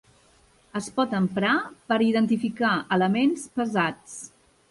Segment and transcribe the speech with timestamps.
[0.79, 1.51] Es pot emprar
[1.91, 4.19] per identificar elements pesats.